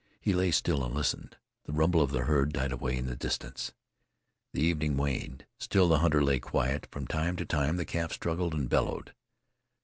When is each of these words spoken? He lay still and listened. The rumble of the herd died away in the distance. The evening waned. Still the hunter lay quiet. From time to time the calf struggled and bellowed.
He 0.19 0.33
lay 0.33 0.49
still 0.49 0.83
and 0.83 0.95
listened. 0.95 1.37
The 1.65 1.73
rumble 1.73 2.01
of 2.01 2.09
the 2.09 2.23
herd 2.23 2.53
died 2.53 2.71
away 2.71 2.97
in 2.97 3.05
the 3.05 3.15
distance. 3.15 3.71
The 4.51 4.59
evening 4.63 4.97
waned. 4.97 5.45
Still 5.59 5.87
the 5.87 5.99
hunter 5.99 6.23
lay 6.23 6.39
quiet. 6.39 6.87
From 6.89 7.05
time 7.05 7.35
to 7.35 7.45
time 7.45 7.77
the 7.77 7.85
calf 7.85 8.11
struggled 8.11 8.55
and 8.55 8.67
bellowed. 8.67 9.13